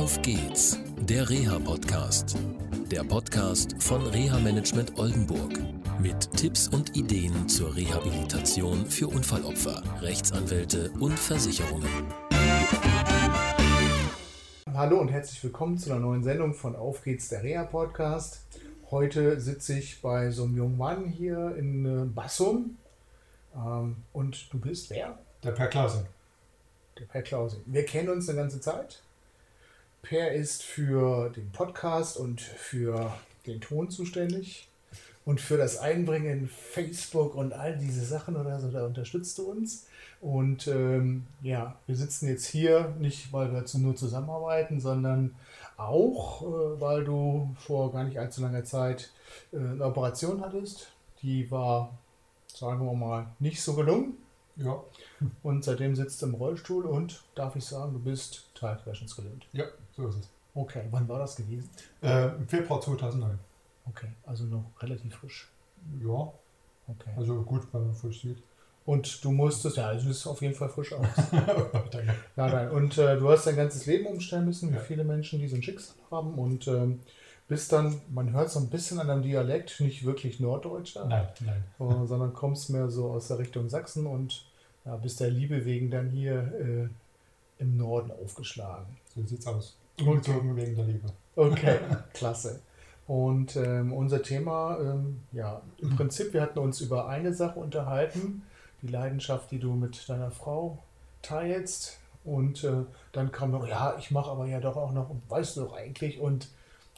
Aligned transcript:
Auf 0.00 0.22
geht's, 0.22 0.78
der 1.02 1.28
Reha-Podcast. 1.28 2.34
Der 2.90 3.04
Podcast 3.04 3.76
von 3.82 4.00
Reha-Management 4.06 4.98
Oldenburg. 4.98 5.58
Mit 6.00 6.32
Tipps 6.38 6.68
und 6.68 6.96
Ideen 6.96 7.46
zur 7.46 7.76
Rehabilitation 7.76 8.86
für 8.86 9.08
Unfallopfer, 9.08 9.82
Rechtsanwälte 10.00 10.90
und 11.00 11.18
Versicherungen. 11.18 11.86
Hallo 14.72 15.00
und 15.00 15.08
herzlich 15.08 15.44
willkommen 15.44 15.76
zu 15.76 15.90
einer 15.90 16.00
neuen 16.00 16.24
Sendung 16.24 16.54
von 16.54 16.76
Auf 16.76 17.04
geht's, 17.04 17.28
der 17.28 17.42
Reha-Podcast. 17.42 18.46
Heute 18.90 19.38
sitze 19.38 19.78
ich 19.78 20.00
bei 20.00 20.30
so 20.30 20.44
einem 20.44 20.56
jungen 20.56 20.78
Mann 20.78 21.04
hier 21.08 21.54
in 21.58 21.84
äh, 21.84 22.06
Bassum. 22.06 22.78
Ähm, 23.54 23.96
und 24.14 24.50
du 24.50 24.58
bist 24.58 24.88
wer? 24.88 25.18
Der 25.44 25.52
Per 25.52 25.66
Klausing. 25.66 26.06
Der 26.98 27.04
Per 27.04 27.20
Klausing. 27.20 27.60
Wir 27.66 27.84
kennen 27.84 28.08
uns 28.08 28.30
eine 28.30 28.38
ganze 28.38 28.62
Zeit. 28.62 29.02
Per 30.02 30.32
ist 30.32 30.62
für 30.62 31.30
den 31.30 31.50
Podcast 31.52 32.16
und 32.16 32.40
für 32.40 33.12
den 33.46 33.60
Ton 33.60 33.90
zuständig. 33.90 34.66
Und 35.26 35.40
für 35.40 35.58
das 35.58 35.78
Einbringen 35.78 36.30
in 36.30 36.48
Facebook 36.48 37.34
und 37.34 37.52
all 37.52 37.76
diese 37.76 38.04
Sachen 38.04 38.36
oder 38.36 38.58
so, 38.58 38.70
da 38.70 38.86
unterstützt 38.86 39.36
du 39.38 39.50
uns. 39.50 39.86
Und 40.20 40.66
ähm, 40.66 41.26
ja, 41.42 41.76
wir 41.86 41.94
sitzen 41.94 42.28
jetzt 42.28 42.46
hier 42.46 42.94
nicht, 42.98 43.32
weil 43.32 43.52
wir 43.52 43.64
nur 43.74 43.96
zusammenarbeiten, 43.96 44.80
sondern 44.80 45.34
auch, 45.76 46.42
äh, 46.42 46.80
weil 46.80 47.04
du 47.04 47.54
vor 47.58 47.92
gar 47.92 48.04
nicht 48.04 48.18
allzu 48.18 48.42
langer 48.42 48.64
Zeit 48.64 49.10
äh, 49.52 49.58
eine 49.58 49.84
Operation 49.84 50.40
hattest. 50.40 50.88
Die 51.22 51.50
war, 51.50 51.96
sagen 52.52 52.84
wir 52.84 52.94
mal, 52.94 53.26
nicht 53.38 53.62
so 53.62 53.74
gelungen. 53.74 54.14
Ja. 54.56 54.82
Und 55.42 55.64
seitdem 55.64 55.96
sitzt 55.96 56.20
du 56.22 56.26
im 56.26 56.34
Rollstuhl 56.34 56.84
und 56.84 57.22
darf 57.34 57.56
ich 57.56 57.64
sagen, 57.64 57.92
du 57.92 57.98
bist 57.98 58.49
teilquerschnittsgelähmt. 58.60 59.46
Ja, 59.52 59.64
so 59.96 60.06
ist 60.08 60.16
es. 60.16 60.28
Okay, 60.54 60.82
wann 60.90 61.08
war 61.08 61.18
das 61.18 61.36
gewesen? 61.36 61.68
Äh, 62.02 62.28
Im 62.36 62.46
Februar 62.48 62.80
2009. 62.80 63.38
Okay, 63.88 64.08
also 64.26 64.44
noch 64.44 64.64
relativ 64.80 65.14
frisch. 65.14 65.50
Ja, 66.02 66.32
Okay. 66.88 67.10
also 67.16 67.40
gut, 67.42 67.62
wenn 67.72 67.86
man 67.86 67.94
frisch 67.94 68.22
sieht. 68.22 68.42
Und 68.84 69.24
du 69.24 69.30
musstest, 69.30 69.76
ja, 69.76 69.92
du 69.94 70.00
siehst 70.00 70.26
auf 70.26 70.42
jeden 70.42 70.54
Fall 70.54 70.68
frisch 70.68 70.92
aus. 70.92 71.06
Danke. 71.92 72.14
Ja, 72.36 72.48
nein. 72.48 72.70
Und 72.70 72.98
äh, 72.98 73.16
du 73.16 73.28
hast 73.30 73.46
dein 73.46 73.54
ganzes 73.54 73.86
Leben 73.86 74.06
umstellen 74.06 74.44
müssen, 74.46 74.70
wie 74.70 74.74
Ja. 74.76 74.80
viele 74.80 75.04
Menschen, 75.04 75.38
die 75.38 75.46
so 75.46 75.54
ein 75.54 75.62
Schicksal 75.62 75.94
haben. 76.10 76.34
Und 76.34 76.66
ähm, 76.66 76.98
bist 77.46 77.72
dann, 77.72 78.00
man 78.08 78.32
hört 78.32 78.50
so 78.50 78.58
ein 78.58 78.68
bisschen 78.70 78.98
an 78.98 79.06
deinem 79.06 79.22
Dialekt, 79.22 79.78
nicht 79.80 80.04
wirklich 80.04 80.40
Norddeutscher, 80.40 81.06
Nein, 81.06 81.28
nein. 81.40 81.62
äh, 81.78 82.06
sondern 82.06 82.32
kommst 82.32 82.70
mehr 82.70 82.90
so 82.90 83.10
aus 83.12 83.28
der 83.28 83.38
Richtung 83.38 83.68
Sachsen 83.68 84.06
und 84.06 84.44
ja, 84.84 84.96
bist 84.96 85.20
der 85.20 85.30
Liebe 85.30 85.64
wegen 85.64 85.90
dann 85.92 86.08
hier 86.10 86.34
äh, 86.58 86.88
im 87.60 87.76
Norden 87.76 88.10
aufgeschlagen. 88.10 88.96
So 89.14 89.24
sieht's 89.24 89.46
aus. 89.46 89.76
Umgezogen 90.00 90.56
wegen 90.56 90.74
der 90.74 90.86
Liebe. 90.86 91.12
Okay, 91.36 91.78
klasse. 92.14 92.60
Und 93.06 93.56
ähm, 93.56 93.92
unser 93.92 94.22
Thema, 94.22 94.78
ähm, 94.80 95.20
ja, 95.32 95.62
im 95.78 95.96
Prinzip, 95.96 96.32
wir 96.32 96.42
hatten 96.42 96.58
uns 96.58 96.80
über 96.80 97.08
eine 97.08 97.34
Sache 97.34 97.58
unterhalten, 97.58 98.42
die 98.82 98.86
Leidenschaft, 98.86 99.50
die 99.50 99.58
du 99.58 99.72
mit 99.72 100.08
deiner 100.08 100.30
Frau 100.30 100.78
teilst. 101.22 101.98
Und 102.24 102.64
äh, 102.64 102.84
dann 103.12 103.32
kam 103.32 103.50
noch, 103.50 103.66
ja, 103.66 103.96
ich 103.98 104.10
mache 104.10 104.30
aber 104.30 104.46
ja 104.46 104.60
doch 104.60 104.76
auch 104.76 104.92
noch, 104.92 105.10
weißt 105.28 105.56
du 105.56 105.62
doch 105.62 105.74
eigentlich. 105.74 106.20
Und 106.20 106.48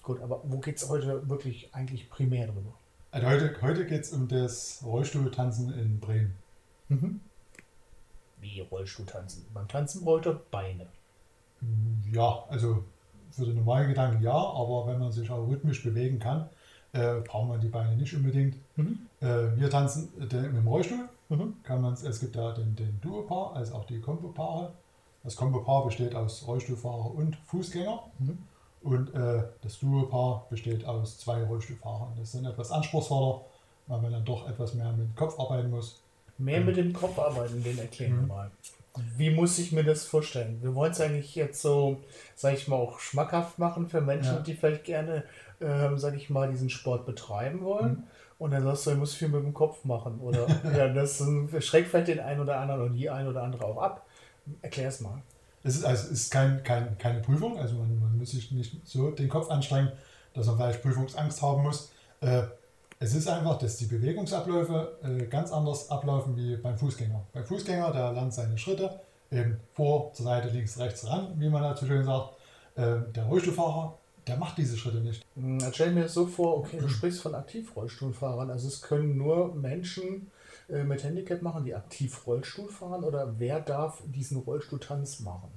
gut, 0.02 0.20
aber 0.20 0.42
wo 0.44 0.58
geht 0.58 0.76
es 0.76 0.88
heute 0.88 1.28
wirklich 1.28 1.70
eigentlich 1.72 2.10
primär 2.10 2.46
drüber? 2.46 2.74
Also 3.10 3.26
heute 3.28 3.62
heute 3.62 3.86
geht 3.86 4.02
es 4.02 4.12
um 4.12 4.28
das 4.28 4.82
Rollstuhltanzen 4.84 5.72
in 5.78 6.00
Bremen. 6.00 6.34
Mhm. 6.88 7.20
Rollstuhl 8.72 9.06
tanzen? 9.06 9.46
Beim 9.54 9.68
Tanzen 9.68 10.06
er 10.06 10.40
Beine. 10.50 10.86
Ja, 12.10 12.44
also 12.48 12.84
für 13.30 13.44
den 13.44 13.56
normalen 13.56 13.88
Gedanken 13.88 14.22
ja, 14.22 14.34
aber 14.34 14.86
wenn 14.86 14.98
man 14.98 15.12
sich 15.12 15.30
auch 15.30 15.46
rhythmisch 15.46 15.82
bewegen 15.82 16.18
kann, 16.18 16.48
äh, 16.92 17.20
braucht 17.20 17.48
man 17.48 17.60
die 17.60 17.68
Beine 17.68 17.96
nicht 17.96 18.14
unbedingt. 18.14 18.56
Mhm. 18.76 19.06
Äh, 19.20 19.56
wir 19.56 19.70
tanzen 19.70 20.12
äh, 20.18 20.22
mit 20.22 20.32
dem 20.32 20.68
Rollstuhl. 20.68 21.08
Mhm. 21.28 21.54
Kann 21.62 21.80
man, 21.80 21.94
es 21.94 22.20
gibt 22.20 22.36
da 22.36 22.52
den, 22.52 22.76
den 22.76 23.00
Duo-Paar, 23.00 23.54
als 23.54 23.72
auch 23.72 23.84
die 23.86 24.00
Kombo-Paare. 24.00 24.72
Das 25.24 25.36
Kombo-Paar 25.36 25.84
besteht 25.84 26.14
aus 26.14 26.46
Rollstuhlfahrer 26.46 27.14
und 27.14 27.36
Fußgänger. 27.46 28.02
Mhm. 28.18 28.38
Und 28.82 29.14
äh, 29.14 29.44
das 29.62 29.78
Duo-Paar 29.78 30.46
besteht 30.50 30.84
aus 30.84 31.18
zwei 31.18 31.42
Rollstuhlfahrern. 31.44 32.12
Das 32.18 32.32
sind 32.32 32.44
etwas 32.44 32.70
anspruchsvoller, 32.70 33.42
weil 33.86 34.02
man 34.02 34.12
dann 34.12 34.24
doch 34.24 34.48
etwas 34.48 34.74
mehr 34.74 34.90
mit 34.92 35.06
dem 35.06 35.14
Kopf 35.14 35.38
arbeiten 35.38 35.70
muss. 35.70 36.01
Mehr 36.44 36.60
mit 36.60 36.76
dem 36.76 36.92
Kopf 36.92 37.18
arbeiten, 37.18 37.62
den 37.62 37.78
erklären 37.78 38.14
wir 38.16 38.22
Mhm. 38.22 38.28
mal. 38.28 38.50
Wie 39.16 39.30
muss 39.30 39.58
ich 39.58 39.72
mir 39.72 39.84
das 39.84 40.04
vorstellen? 40.04 40.58
Wir 40.60 40.74
wollen 40.74 40.92
es 40.92 41.00
eigentlich 41.00 41.34
jetzt 41.34 41.62
so, 41.62 42.00
sag 42.34 42.54
ich 42.54 42.68
mal, 42.68 42.76
auch 42.76 42.98
schmackhaft 43.00 43.58
machen 43.58 43.88
für 43.88 44.00
Menschen, 44.02 44.34
Ja. 44.34 44.40
die 44.40 44.54
vielleicht 44.54 44.84
gerne, 44.84 45.24
ähm, 45.62 45.98
sag 45.98 46.14
ich 46.14 46.28
mal, 46.28 46.50
diesen 46.50 46.68
Sport 46.68 47.06
betreiben 47.06 47.62
wollen. 47.62 47.92
Mhm. 47.92 48.02
Und 48.38 48.50
dann 48.50 48.62
sagst 48.64 48.86
du, 48.86 48.90
ich 48.90 48.96
muss 48.98 49.14
viel 49.14 49.28
mit 49.28 49.42
dem 49.44 49.54
Kopf 49.54 49.84
machen. 49.84 50.18
Oder 50.20 50.46
ja, 50.76 50.88
das 50.88 51.22
schreckt 51.60 51.88
vielleicht 51.88 52.08
den 52.08 52.20
einen 52.20 52.40
oder 52.40 52.58
anderen 52.58 52.82
und 52.82 52.92
die 52.94 53.08
ein 53.08 53.26
oder 53.26 53.42
andere 53.44 53.64
auch 53.64 53.80
ab. 53.80 54.06
Erklär 54.60 54.88
es 54.88 55.00
mal. 55.00 55.22
Es 55.62 55.76
ist, 55.76 55.84
also, 55.84 56.06
es 56.06 56.10
ist 56.12 56.30
kein, 56.32 56.62
kein, 56.64 56.98
keine 56.98 57.20
Prüfung, 57.20 57.56
also 57.58 57.76
man, 57.76 57.98
man 58.00 58.18
muss 58.18 58.32
sich 58.32 58.50
nicht 58.50 58.76
so 58.84 59.10
den 59.12 59.28
Kopf 59.28 59.48
anstrengen, 59.48 59.92
dass 60.34 60.46
man 60.48 60.56
vielleicht 60.56 60.82
Prüfungsangst 60.82 61.40
haben 61.40 61.62
muss. 61.62 61.92
Äh, 62.20 62.42
es 63.02 63.14
ist 63.14 63.26
einfach, 63.26 63.58
dass 63.58 63.78
die 63.78 63.86
Bewegungsabläufe 63.86 64.96
äh, 65.02 65.26
ganz 65.26 65.50
anders 65.50 65.90
ablaufen 65.90 66.36
wie 66.36 66.56
beim 66.56 66.78
Fußgänger. 66.78 67.26
Beim 67.32 67.44
Fußgänger, 67.44 67.90
der 67.90 68.12
lernt 68.12 68.32
seine 68.32 68.56
Schritte 68.56 69.00
eben 69.32 69.58
vor, 69.74 70.12
zur 70.12 70.26
Seite, 70.26 70.48
links, 70.50 70.78
rechts 70.78 71.04
ran, 71.08 71.34
wie 71.36 71.48
man 71.48 71.62
dazu 71.62 71.84
schön 71.84 72.04
sagt. 72.04 72.36
Äh, 72.76 72.98
der 73.12 73.24
Rollstuhlfahrer, 73.24 73.98
der 74.28 74.36
macht 74.36 74.56
diese 74.56 74.76
Schritte 74.76 74.98
nicht. 74.98 75.26
Hm, 75.34 75.58
Dann 75.58 75.74
stell 75.74 75.90
mir 75.90 76.04
das 76.04 76.14
so 76.14 76.26
vor, 76.26 76.58
okay, 76.58 76.78
du 76.78 76.88
sprichst 76.88 77.20
von 77.20 77.34
Aktivrollstuhlfahrern. 77.34 78.50
Also 78.50 78.68
es 78.68 78.80
können 78.80 79.16
nur 79.16 79.52
Menschen 79.52 80.30
äh, 80.68 80.84
mit 80.84 81.02
Handicap 81.02 81.42
machen, 81.42 81.64
die 81.64 81.74
aktiv 81.74 82.24
Rollstuhl 82.24 82.68
fahren 82.68 83.02
oder 83.02 83.34
wer 83.36 83.58
darf 83.60 84.00
diesen 84.06 84.38
Rollstuhltanz 84.38 85.18
machen? 85.20 85.50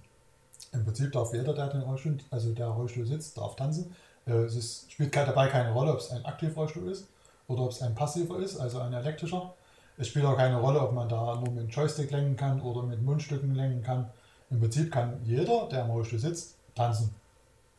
Im 0.71 0.83
Prinzip 0.83 1.11
darf 1.11 1.31
jeder, 1.31 1.53
der 1.53 1.67
den 1.67 1.81
Rollstuhl, 1.81 2.17
also 2.31 2.53
der 2.53 2.69
Rollstuhl 2.69 3.05
sitzt, 3.05 3.37
darf 3.37 3.55
tanzen. 3.55 3.93
Äh, 4.25 4.31
es 4.31 4.55
ist, 4.55 4.91
spielt 4.91 5.15
dabei 5.15 5.47
keine 5.49 5.73
Rolle, 5.73 5.91
ob 5.91 5.99
es 5.99 6.09
ein 6.09 6.25
Aktivrollstuhl 6.25 6.89
ist 6.89 7.07
oder 7.47 7.63
ob 7.63 7.71
es 7.71 7.81
ein 7.81 7.95
passiver 7.95 8.39
ist, 8.39 8.57
also 8.57 8.79
ein 8.79 8.93
elektrischer. 8.93 9.53
Es 9.97 10.07
spielt 10.07 10.25
auch 10.25 10.35
keine 10.35 10.59
Rolle, 10.59 10.81
ob 10.81 10.93
man 10.93 11.07
da 11.07 11.35
nur 11.35 11.51
mit 11.51 11.63
dem 11.63 11.69
Joystick 11.69 12.11
lenken 12.11 12.35
kann 12.35 12.61
oder 12.61 12.83
mit 12.83 13.01
Mundstücken 13.01 13.55
lenken 13.55 13.81
kann. 13.81 14.09
Im 14.49 14.59
Prinzip 14.59 14.91
kann 14.91 15.19
jeder, 15.23 15.67
der 15.69 15.85
im 15.85 15.91
Rollstuhl 15.91 16.19
sitzt, 16.19 16.55
tanzen. 16.75 17.15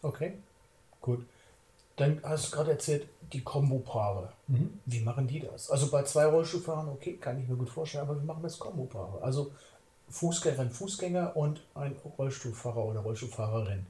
Okay, 0.02 0.38
gut. 1.00 1.26
Dann 1.96 2.20
hast 2.22 2.46
du 2.52 2.56
gerade 2.56 2.72
erzählt, 2.72 3.08
die 3.32 3.42
Kombo-Paare. 3.42 4.32
Wie 4.84 5.00
machen 5.00 5.26
die 5.26 5.40
das? 5.40 5.70
Also 5.70 5.90
bei 5.90 6.02
zwei 6.04 6.26
Rollstuhlfahrern, 6.26 6.88
okay, 6.88 7.16
kann 7.16 7.40
ich 7.40 7.48
mir 7.48 7.56
gut 7.56 7.70
vorstellen, 7.70 8.08
aber 8.08 8.20
wie 8.20 8.26
machen 8.26 8.42
das 8.42 8.58
Kombo-Paare? 8.58 9.22
Also 9.22 9.50
Fußgängerin, 10.08 10.70
Fußgänger 10.70 11.36
und 11.36 11.62
ein 11.74 11.96
Rollstuhlfahrer 12.18 12.84
oder 12.84 13.00
Rollstuhlfahrerin. 13.00 13.86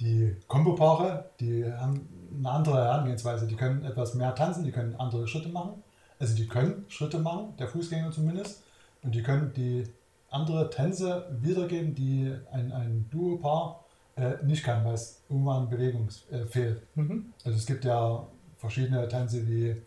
Die 0.00 0.36
Kombopaare, 0.46 1.30
die 1.40 1.64
haben 1.64 2.08
eine 2.36 2.50
andere 2.50 2.76
Herangehensweise. 2.76 3.46
Die 3.46 3.56
können 3.56 3.84
etwas 3.84 4.14
mehr 4.14 4.34
tanzen, 4.34 4.64
die 4.64 4.70
können 4.70 4.94
andere 4.96 5.26
Schritte 5.26 5.48
machen. 5.48 5.82
Also 6.20 6.34
die 6.34 6.46
können 6.46 6.84
Schritte 6.88 7.18
machen, 7.18 7.54
der 7.58 7.68
Fußgänger 7.68 8.10
zumindest. 8.10 8.62
Und 9.02 9.14
die 9.14 9.22
können 9.22 9.52
die 9.54 9.84
andere 10.30 10.70
Tänze 10.70 11.26
wiedergeben, 11.40 11.94
die 11.94 12.34
ein, 12.52 12.72
ein 12.72 13.06
Duopaar 13.10 13.84
äh, 14.16 14.44
nicht 14.44 14.64
kann, 14.64 14.84
weil 14.84 14.94
es 14.94 15.22
irgendwann 15.28 15.68
Bewegung 15.68 16.08
äh, 16.30 16.44
fehlt. 16.44 16.82
Mhm. 16.96 17.32
Also 17.44 17.56
es 17.56 17.66
gibt 17.66 17.84
ja 17.84 18.26
verschiedene 18.56 19.08
Tänze 19.08 19.46
wie 19.46 19.80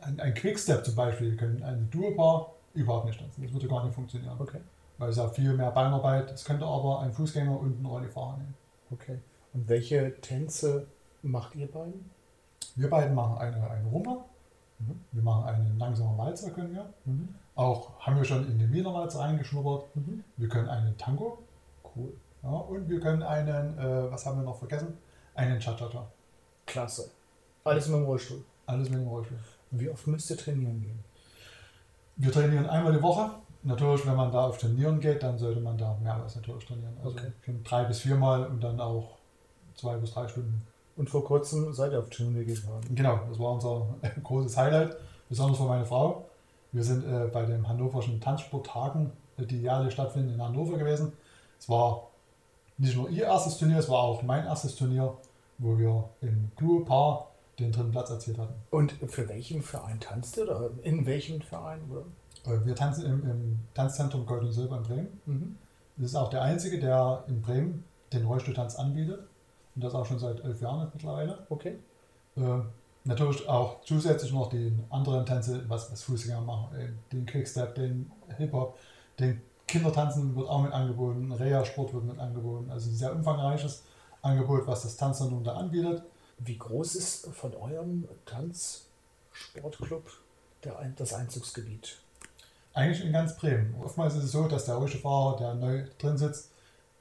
ein, 0.00 0.18
ein 0.18 0.34
Quickstep 0.34 0.84
zum 0.84 0.94
Beispiel, 0.94 1.32
die 1.32 1.36
können 1.36 1.62
ein 1.62 1.88
Duopaar 1.90 2.52
überhaupt 2.74 3.06
nicht 3.06 3.20
tanzen. 3.20 3.42
Das 3.42 3.52
würde 3.52 3.68
gar 3.68 3.84
nicht 3.84 3.94
funktionieren. 3.94 4.36
Okay, 4.38 4.60
Weil 4.98 5.10
es 5.10 5.16
ja 5.16 5.28
viel 5.28 5.52
mehr 5.52 5.70
Beinarbeit, 5.70 6.30
das 6.30 6.44
könnte 6.44 6.64
aber 6.64 7.00
ein 7.00 7.12
Fußgänger 7.12 7.58
und 7.58 7.80
ein 7.80 7.86
Rollifahrer 7.86 8.38
nehmen. 8.38 8.54
Okay. 8.90 9.18
Und 9.52 9.68
welche 9.68 10.20
Tänze 10.20 10.86
macht 11.22 11.54
ihr 11.54 11.70
beiden? 11.70 12.10
Wir 12.76 12.88
beiden 12.88 13.14
machen 13.14 13.38
eine, 13.38 13.70
eine 13.70 13.88
Rumba. 13.88 14.24
Mhm. 14.78 15.00
Wir 15.12 15.22
machen 15.22 15.44
einen 15.44 15.78
langsamen 15.78 16.16
Walzer, 16.16 16.50
können 16.50 16.74
wir. 16.74 16.92
Mhm. 17.04 17.34
Auch 17.54 17.98
haben 18.00 18.16
wir 18.16 18.24
schon 18.24 18.48
in 18.48 18.58
den 18.58 18.72
Wiener 18.72 18.94
Walzer 18.94 19.20
reingeschnuppert. 19.20 19.94
Mhm. 19.96 20.24
Wir 20.36 20.48
können 20.48 20.68
einen 20.68 20.96
Tango. 20.96 21.38
Cool. 21.84 22.12
Ja, 22.42 22.50
und 22.50 22.88
wir 22.88 23.00
können 23.00 23.22
einen, 23.22 23.78
äh, 23.78 24.10
was 24.10 24.24
haben 24.24 24.38
wir 24.38 24.44
noch 24.44 24.58
vergessen? 24.58 24.96
Einen 25.34 25.60
Cha-Cha-Cha. 25.60 26.06
Klasse. 26.66 27.10
Alles 27.64 27.88
mit 27.88 27.98
dem 27.98 28.04
Rollstuhl. 28.04 28.42
Alles 28.66 28.88
mit 28.88 29.00
dem 29.00 29.08
Rollstuhl. 29.08 29.38
Wie 29.72 29.88
oft 29.90 30.06
müsst 30.06 30.30
ihr 30.30 30.36
trainieren 30.36 30.80
gehen? 30.80 30.98
Wir 32.16 32.32
trainieren 32.32 32.66
einmal 32.66 32.92
die 32.92 33.02
Woche. 33.02 33.30
Natürlich, 33.62 34.06
wenn 34.06 34.16
man 34.16 34.32
da 34.32 34.46
auf 34.46 34.58
Trainieren 34.58 35.00
geht, 35.00 35.22
dann 35.22 35.38
sollte 35.38 35.60
man 35.60 35.76
da 35.76 35.96
mehrmals 36.02 36.34
natürlich 36.36 36.64
trainieren. 36.66 36.96
Also 37.02 37.16
Okay. 37.16 37.54
drei 37.64 37.84
bis 37.84 38.00
viermal 38.00 38.46
und 38.46 38.62
dann 38.62 38.80
auch 38.80 39.18
zwei 39.74 39.96
bis 39.96 40.12
drei 40.12 40.28
Stunden. 40.28 40.66
Und 40.96 41.10
vor 41.10 41.24
kurzem 41.24 41.72
seid 41.72 41.92
ihr 41.92 41.98
auf 41.98 42.10
Turnier 42.10 42.44
gefahren. 42.44 42.80
Genau, 42.94 43.20
das 43.28 43.38
war 43.38 43.52
unser 43.52 43.86
großes 44.22 44.56
Highlight, 44.56 44.96
besonders 45.28 45.58
für 45.58 45.64
meine 45.64 45.84
Frau. 45.84 46.26
Wir 46.72 46.84
sind 46.84 47.04
äh, 47.04 47.26
bei 47.32 47.44
den 47.44 47.68
hannoverschen 47.68 48.20
Tanzsporttagen, 48.20 49.12
äh, 49.38 49.44
die 49.44 49.60
jährlich 49.62 49.92
stattfinden 49.92 50.34
in 50.34 50.42
Hannover 50.42 50.78
gewesen. 50.78 51.12
Es 51.58 51.68
war 51.68 52.08
nicht 52.78 52.96
nur 52.96 53.10
ihr 53.10 53.24
erstes 53.24 53.58
Turnier, 53.58 53.78
es 53.78 53.88
war 53.88 53.98
auch 54.02 54.22
mein 54.22 54.44
erstes 54.46 54.74
Turnier, 54.76 55.14
wo 55.58 55.76
wir 55.78 56.08
im 56.22 56.50
Duo-Paar 56.58 57.28
den 57.58 57.72
dritten 57.72 57.90
Platz 57.90 58.08
erzielt 58.10 58.38
hatten. 58.38 58.54
Und 58.70 58.94
für 59.08 59.28
welchen 59.28 59.60
Verein 59.62 60.00
tanzt 60.00 60.38
ihr? 60.38 60.44
Oder 60.44 60.70
in 60.82 61.04
welchem 61.04 61.42
Verein? 61.42 61.80
Oder? 61.90 62.04
Äh, 62.46 62.64
Wir 62.64 62.74
tanzen 62.74 63.04
im, 63.06 63.30
im 63.30 63.58
Tanzzentrum 63.74 64.26
Gold 64.26 64.42
und 64.42 64.52
Silber 64.52 64.78
in 64.78 64.82
Bremen. 64.82 65.20
Mhm. 65.26 65.58
Das 65.96 66.10
ist 66.10 66.16
auch 66.16 66.30
der 66.30 66.42
einzige, 66.42 66.78
der 66.78 67.24
in 67.28 67.42
Bremen 67.42 67.84
den 68.12 68.24
Rollstuhltanz 68.24 68.76
anbietet. 68.76 69.20
Und 69.74 69.84
das 69.84 69.94
auch 69.94 70.06
schon 70.06 70.18
seit 70.18 70.40
elf 70.44 70.60
Jahren 70.60 70.82
jetzt 70.84 70.94
mittlerweile. 70.94 71.46
Okay. 71.48 71.78
Äh, 72.36 72.60
natürlich 73.04 73.48
auch 73.48 73.82
zusätzlich 73.84 74.32
noch 74.32 74.48
die 74.48 74.72
anderen 74.90 75.24
Tänze, 75.26 75.64
was, 75.68 75.92
was 75.92 76.02
Fußgänger 76.02 76.40
machen. 76.40 76.76
Äh, 76.76 76.88
Den 77.12 77.26
Quickstep, 77.26 77.74
den 77.74 78.10
Hip-Hop, 78.36 78.78
den 79.18 79.40
Kindertanzen 79.66 80.34
wird 80.34 80.48
auch 80.48 80.62
mit 80.62 80.72
angeboten, 80.72 81.30
Reha-Sport 81.30 81.94
wird 81.94 82.04
mit 82.04 82.18
angeboten. 82.18 82.70
Also 82.70 82.90
ein 82.90 82.96
sehr 82.96 83.14
umfangreiches 83.14 83.84
Angebot, 84.22 84.66
was 84.66 84.82
das 84.82 84.96
Tanzzentrum 84.96 85.44
da 85.44 85.54
anbietet. 85.54 86.02
Wie 86.38 86.58
groß 86.58 86.96
ist 86.96 87.26
von 87.28 87.54
eurem 87.54 88.08
Tanzsportclub 88.26 90.10
das 90.96 91.12
Einzugsgebiet? 91.14 91.98
Eigentlich 92.72 93.04
in 93.04 93.12
ganz 93.12 93.36
Bremen. 93.36 93.74
Oftmals 93.82 94.14
ist 94.14 94.24
es 94.24 94.32
so, 94.32 94.46
dass 94.46 94.64
der 94.64 94.76
Rollstuhlfahrer, 94.76 95.36
der 95.36 95.54
neu 95.54 95.84
drin 95.98 96.16
sitzt, 96.16 96.52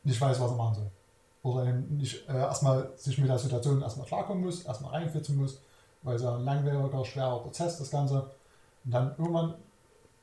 nicht 0.03 0.19
weiß, 0.19 0.39
was 0.39 0.51
er 0.51 0.57
machen 0.57 0.75
soll. 0.75 0.91
Oder 1.43 1.65
eben 1.67 1.97
nicht 1.97 2.27
äh, 2.27 2.33
erstmal 2.37 2.91
sich 2.95 3.17
mit 3.17 3.29
der 3.29 3.37
Situation 3.39 3.81
erstmal 3.81 4.07
klarkommen 4.07 4.43
muss, 4.43 4.63
erstmal 4.63 4.91
reinfitzen 4.91 5.37
muss, 5.37 5.61
weil 6.01 6.15
es 6.15 6.23
ja 6.23 6.35
ein 6.35 6.43
langwieriger, 6.43 7.05
schwerer 7.05 7.39
Prozess 7.39 7.77
das 7.77 7.91
Ganze. 7.91 8.21
Und 8.83 8.91
dann 8.93 9.11
irgendwann 9.17 9.53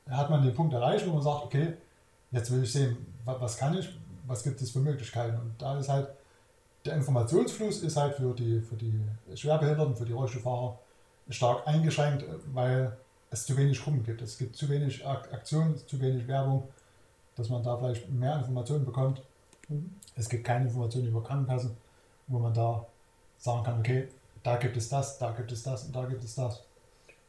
hat 0.09 0.29
man 0.29 0.43
den 0.43 0.53
Punkt 0.53 0.73
erreicht, 0.73 1.07
wo 1.07 1.13
man 1.13 1.21
sagt, 1.23 1.45
okay, 1.45 1.73
jetzt 2.31 2.51
will 2.51 2.63
ich 2.63 2.71
sehen, 2.71 2.97
wa- 3.25 3.37
was 3.39 3.57
kann 3.57 3.77
ich, 3.77 3.89
was 4.25 4.43
gibt 4.43 4.61
es 4.61 4.71
für 4.71 4.79
Möglichkeiten. 4.79 5.37
Und 5.37 5.53
da 5.57 5.77
ist 5.79 5.89
halt, 5.89 6.09
der 6.85 6.95
Informationsfluss 6.95 7.81
ist 7.81 7.97
halt 7.97 8.15
für 8.15 8.33
die, 8.33 8.61
für 8.61 8.75
die 8.75 9.01
Schwerbehinderten, 9.33 9.95
für 9.95 10.05
die 10.05 10.13
Rollstuhlfahrer 10.13 10.77
stark 11.29 11.65
eingeschränkt, 11.67 12.23
äh, 12.23 12.27
weil 12.53 12.97
es 13.29 13.45
zu 13.45 13.57
wenig 13.57 13.83
Gruppen 13.83 14.03
gibt. 14.03 14.21
Es 14.21 14.37
gibt 14.37 14.55
zu 14.55 14.69
wenig 14.69 15.05
Ak 15.05 15.31
Aktionen, 15.33 15.77
zu 15.77 15.99
wenig 15.99 16.27
Werbung, 16.27 16.67
dass 17.35 17.49
man 17.49 17.63
da 17.63 17.77
vielleicht 17.77 18.09
mehr 18.09 18.37
Informationen 18.37 18.85
bekommt. 18.85 19.21
Es 20.15 20.29
gibt 20.29 20.43
keine 20.43 20.65
Informationen 20.65 21.07
über 21.07 21.23
Krankenkassen, 21.23 21.75
wo 22.27 22.39
man 22.39 22.53
da 22.53 22.85
sagen 23.37 23.63
kann, 23.63 23.79
okay, 23.79 24.07
da 24.43 24.57
gibt 24.57 24.77
es 24.77 24.89
das, 24.89 25.17
da 25.17 25.31
gibt 25.31 25.51
es 25.51 25.63
das 25.63 25.85
und 25.85 25.95
da 25.95 26.05
gibt 26.05 26.23
es 26.23 26.35
das. 26.35 26.63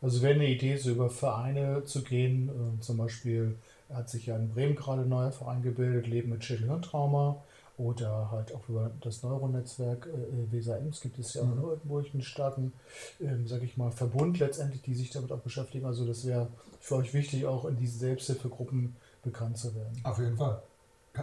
Also 0.00 0.22
wäre 0.22 0.34
eine 0.34 0.46
Idee, 0.46 0.76
so 0.76 0.90
über 0.90 1.10
Vereine 1.10 1.84
zu 1.84 2.02
gehen. 2.02 2.48
Äh, 2.48 2.80
zum 2.80 2.98
Beispiel 2.98 3.56
hat 3.92 4.08
sich 4.08 4.26
ja 4.26 4.36
in 4.36 4.50
Bremen 4.50 4.76
gerade 4.76 5.02
ein 5.02 5.08
neuer 5.08 5.32
Verein 5.32 5.62
gebildet, 5.62 6.06
Leben 6.06 6.30
mit 6.30 6.44
Schädel-Hirntrauma. 6.44 7.42
Oder 7.78 8.30
halt 8.32 8.52
auch 8.52 8.68
über 8.68 8.90
das 9.00 9.22
Neuronetzwerk 9.22 10.08
äh, 10.08 10.52
Weser 10.52 10.78
Ems 10.78 11.00
gibt 11.00 11.18
es 11.18 11.34
ja 11.34 11.44
Mhm. 11.44 11.58
auch 11.64 11.68
irgendwo 11.70 11.98
einen 11.98 12.22
starken, 12.22 12.72
ähm, 13.20 13.46
sag 13.46 13.62
ich 13.62 13.76
mal, 13.76 13.92
Verbund 13.92 14.38
letztendlich, 14.40 14.82
die 14.82 14.94
sich 14.94 15.10
damit 15.10 15.30
auch 15.30 15.38
beschäftigen. 15.38 15.86
Also 15.86 16.04
das 16.04 16.26
wäre 16.26 16.48
für 16.80 16.96
euch 16.96 17.14
wichtig, 17.14 17.46
auch 17.46 17.64
in 17.64 17.76
diesen 17.76 18.00
Selbsthilfegruppen 18.00 18.96
bekannt 19.22 19.58
zu 19.58 19.74
werden. 19.76 20.00
Auf 20.02 20.18
jeden 20.18 20.36
Fall. 20.36 20.60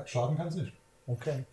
Schaden 0.05 0.37
kann 0.37 0.47
es 0.47 0.55
nicht. 0.55 0.73
Okay. 1.07 1.43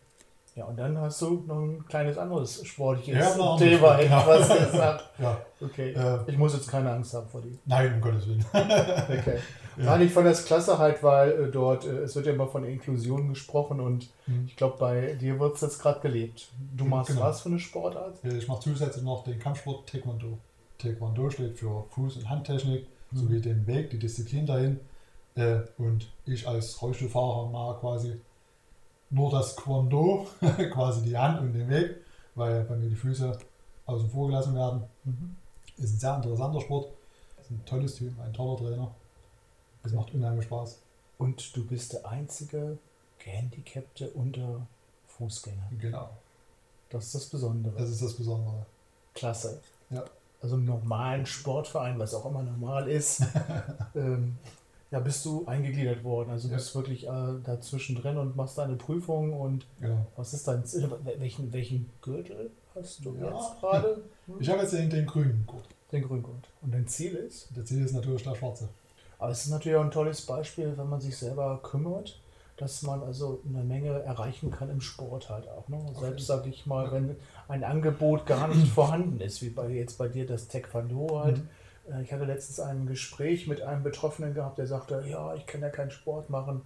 Ja, 0.54 0.66
und 0.66 0.76
dann 0.78 0.99
hast 0.99 1.22
du 1.22 1.43
noch 1.46 1.60
ein 1.62 1.84
kleines 1.87 2.19
anderes 2.19 2.66
sportliches 2.66 3.37
Ja, 3.38 3.56
Thema, 3.56 3.96
genau. 3.96 4.22
was 4.26 4.49
gesagt. 4.49 5.04
Ja, 5.19 5.40
Okay. 5.62 5.93
Äh. 5.93 6.19
ich 6.31 6.37
muss 6.37 6.52
jetzt 6.54 6.69
keine 6.69 6.90
Angst 6.93 7.14
haben 7.14 7.26
vor 7.28 7.40
dir. 7.40 7.56
nein, 7.64 7.94
um 7.94 8.00
Gottes 8.00 8.26
Willen. 8.28 8.44
Okay. 8.52 9.38
Ja. 9.78 9.84
Nein, 9.84 10.02
ich 10.02 10.12
fand 10.12 10.26
das 10.26 10.44
klasse 10.44 10.76
halt, 10.76 11.02
weil 11.02 11.31
äh, 11.44 11.50
dort, 11.50 11.87
äh, 11.87 12.00
es 12.00 12.14
wird 12.14 12.26
ja 12.26 12.34
immer 12.34 12.46
von 12.46 12.62
Inklusion 12.62 13.31
gesprochen 13.31 13.81
und 13.81 14.10
Mhm. 14.26 14.44
ich 14.46 14.54
glaube, 14.54 14.76
bei 14.78 15.14
dir 15.14 15.40
wird 15.40 15.54
es 15.54 15.62
jetzt 15.62 15.81
gerade 15.81 15.99
gelebt. 16.00 16.49
Du 16.76 16.84
machst 16.84 17.08
Genau. 17.08 17.22
was 17.22 17.40
für 17.40 17.49
eine 17.49 17.58
Sportart? 17.58 18.22
Ich 18.22 18.46
mache 18.49 18.60
zusätzlich 18.60 19.02
noch 19.02 19.25
den 19.25 19.38
Kampfsport 19.38 19.88
Taekwondo. 19.88 20.37
Taekwondo 20.78 21.31
steht 21.31 21.58
für 21.58 21.84
Fuß- 21.96 22.19
und 22.19 22.28
Handtechnik 22.28 22.87
sowie 23.14 23.40
den 23.40 23.66
Weg, 23.66 23.88
die 23.88 23.99
Disziplin 23.99 24.44
dahin. 24.44 24.78
Äh, 25.37 25.60
und 25.78 26.06
ich 26.26 26.46
als 26.46 26.81
Rollstuhlfahrer 26.82 27.49
mache 27.49 27.81
quasi 27.81 28.20
nur 29.12 29.31
das 29.31 29.55
Kwando, 29.56 30.26
quasi 30.73 31.03
die 31.03 31.17
Hand 31.17 31.41
und 31.41 31.53
den 31.53 31.69
Weg, 31.69 31.97
weil 32.35 32.64
bei 32.64 32.76
mir 32.76 32.88
die 32.88 32.97
Füße 32.97 33.38
außen 33.87 34.11
vor 34.11 34.29
gelassen 34.29 34.55
werden. 34.55 34.82
Ist 35.76 35.94
ein 35.94 35.99
sehr 35.99 36.17
interessanter 36.17 36.61
Sport. 36.61 36.93
Ist 37.41 37.50
ein 37.50 37.64
tolles 37.64 37.94
Team, 37.97 38.17
ein 38.25 38.32
toller 38.32 38.56
Trainer. 38.56 38.91
Es 39.85 39.93
macht 39.93 40.14
unheimlich 40.14 40.47
Spaß. 40.47 40.79
Und 41.19 41.56
du 41.56 41.67
bist 41.67 41.93
der 41.93 42.06
einzige 42.06 42.79
Gehandicapte 43.19 44.11
unter 44.11 44.67
Fußgänger. 45.09 45.70
Genau. 45.79 46.11
Das 46.88 47.06
ist 47.06 47.14
das 47.14 47.26
Besondere. 47.26 47.75
Das 47.79 47.91
ist 47.91 48.03
das 48.03 48.14
Besondere. 48.14 48.67
Klasse. 49.14 49.61
Ja. 49.91 50.05
Also 50.41 50.56
im 50.56 50.64
normalen 50.64 51.26
Sportverein, 51.26 51.99
was 51.99 52.14
auch 52.14 52.26
immer 52.26 52.43
normal 52.43 52.88
ist, 52.88 53.23
ähm, 53.94 54.38
ja, 54.92 55.00
bist 55.00 55.24
du 55.24 55.44
eingegliedert 55.46 56.04
worden. 56.04 56.30
Also 56.30 56.46
du 56.48 56.52
Ja. 56.52 56.58
bist 56.58 56.74
wirklich 56.76 57.06
äh, 57.08 57.10
dazwischen 57.42 57.96
drin 57.96 58.16
und 58.18 58.36
machst 58.36 58.58
deine 58.58 58.76
Prüfung 58.76 59.32
und 59.32 59.66
Genau. 59.80 60.06
was 60.16 60.34
ist 60.34 60.46
dein 60.46 60.64
Ziel? 60.64 60.88
Welchen, 61.18 61.52
welchen 61.52 61.90
Gürtel 62.02 62.50
hast 62.74 63.04
du 63.04 63.16
Ja. 63.16 63.30
jetzt 63.32 63.58
gerade? 63.60 64.02
Ich 64.38 64.48
habe 64.48 64.60
jetzt 64.60 64.72
den, 64.74 64.88
den 64.90 65.06
grünen 65.06 65.44
Gurt. 65.46 65.66
Den 65.90 66.02
Grüngurt. 66.04 66.48
Und 66.62 66.72
dein 66.72 66.86
Ziel 66.86 67.14
ist? 67.14 67.48
Der 67.56 67.64
Ziel 67.64 67.84
ist 67.84 67.92
natürlich 67.92 68.22
der 68.22 68.34
schwarze. 68.34 68.68
Aber 69.18 69.30
es 69.30 69.44
ist 69.44 69.50
natürlich 69.50 69.76
auch 69.78 69.84
ein 69.84 69.90
tolles 69.90 70.22
Beispiel, 70.22 70.72
wenn 70.76 70.88
man 70.88 71.00
sich 71.00 71.16
selber 71.16 71.60
kümmert, 71.62 72.18
dass 72.56 72.82
man 72.82 73.02
also 73.02 73.40
eine 73.48 73.62
Menge 73.64 74.02
erreichen 74.02 74.50
kann 74.50 74.70
im 74.70 74.80
Sport 74.80 75.28
halt 75.30 75.48
auch. 75.48 75.68
Ne? 75.68 75.78
Selbst 75.98 76.26
sage 76.26 76.48
ich 76.50 76.66
mal, 76.66 76.90
wenn 76.92 77.16
ein 77.48 77.64
Angebot 77.64 78.26
gar 78.26 78.48
nicht 78.48 78.68
vorhanden 78.68 79.20
ist, 79.20 79.42
wie 79.42 79.50
bei 79.50 79.68
jetzt 79.70 79.96
bei 79.98 80.08
dir 80.08 80.26
das 80.26 80.48
Taekwondo 80.48 81.20
halt. 81.24 81.38
Äh, 81.38 81.40
Ich 82.00 82.12
hatte 82.12 82.24
letztens 82.24 82.60
ein 82.60 82.86
Gespräch 82.86 83.46
mit 83.46 83.62
einem 83.62 83.82
Betroffenen 83.82 84.34
gehabt, 84.34 84.58
der 84.58 84.66
sagte, 84.66 85.04
ja, 85.06 85.34
ich 85.34 85.46
kann 85.46 85.60
ja 85.60 85.68
keinen 85.68 85.90
Sport 85.90 86.30
machen. 86.30 86.62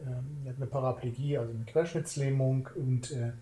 Ähm, 0.00 0.42
Er 0.44 0.50
hat 0.50 0.56
eine 0.56 0.66
Paraplegie, 0.66 1.36
also 1.38 1.52
eine 1.52 1.64
Querschnittslähmung 1.64 2.68
und 2.76 3.10
äh, 3.10 3.32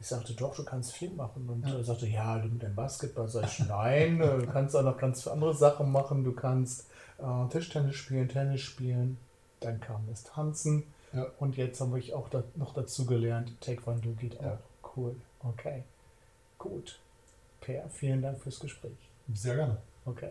ich 0.00 0.06
sagte, 0.06 0.32
doch, 0.34 0.54
du 0.54 0.64
kannst 0.64 0.92
viel 0.92 1.10
machen. 1.10 1.48
Und 1.48 1.64
er 1.66 1.82
sagte, 1.82 2.06
ja, 2.06 2.38
du 2.38 2.48
mit 2.48 2.62
dem 2.62 2.74
Basketball. 2.74 3.28
Sag 3.28 3.44
ich, 3.44 3.60
nein, 3.68 4.20
äh, 4.20 4.38
du 4.38 4.46
kannst 4.46 4.74
auch 4.76 4.82
noch 4.82 4.96
ganz 4.96 5.22
viele 5.22 5.34
andere 5.34 5.54
Sachen 5.54 5.90
machen. 5.90 6.24
Du 6.24 6.32
kannst 6.32 6.86
äh, 7.18 7.48
Tischtennis 7.50 7.96
spielen, 7.96 8.28
Tennis 8.28 8.60
spielen. 8.60 9.18
Dann 9.60 9.80
kam 9.80 10.06
das 10.08 10.22
Tanzen. 10.24 10.84
Ja. 11.12 11.26
Und 11.38 11.56
jetzt 11.56 11.80
habe 11.80 11.98
ich 11.98 12.14
auch 12.14 12.28
da, 12.28 12.44
noch 12.54 12.74
dazu 12.74 13.06
gelernt, 13.06 13.52
Taekwondo 13.60 14.10
geht 14.10 14.38
auch. 14.40 14.44
Ja. 14.44 14.58
Cool. 14.96 15.16
Okay. 15.42 15.82
Gut. 16.58 17.00
Per, 17.60 17.88
vielen 17.90 18.22
Dank 18.22 18.40
fürs 18.40 18.60
Gespräch. 18.60 18.92
Sehr 19.34 19.56
gerne. 19.56 19.78
Okay. 20.04 20.30